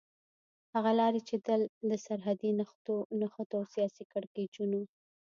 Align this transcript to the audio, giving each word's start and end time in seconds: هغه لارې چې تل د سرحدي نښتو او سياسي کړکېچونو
هغه 0.73 0.91
لارې 0.99 1.21
چې 1.27 1.35
تل 1.45 1.61
د 1.89 1.91
سرحدي 2.05 2.49
نښتو 3.19 3.55
او 3.59 3.65
سياسي 3.73 4.03
کړکېچونو 4.13 4.81